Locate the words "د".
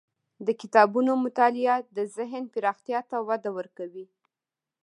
0.45-0.47, 1.95-1.97